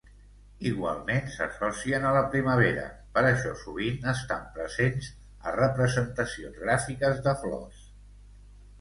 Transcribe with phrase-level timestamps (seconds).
[0.69, 2.87] Igualment s'associen a la primavera,
[3.19, 5.13] per això sovint estan presents
[5.51, 7.89] a representacions gràfiques de flors.